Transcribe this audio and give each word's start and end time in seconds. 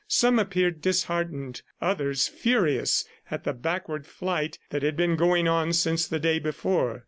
Some 0.07 0.39
appeared 0.39 0.81
disheartened, 0.81 1.61
others 1.79 2.27
furious 2.27 3.05
at 3.29 3.43
the 3.43 3.53
backward 3.53 4.07
flight 4.07 4.57
that 4.71 4.81
had 4.81 4.97
been 4.97 5.15
going 5.15 5.47
on 5.47 5.73
since 5.73 6.07
the 6.07 6.17
day 6.17 6.39
before. 6.39 6.99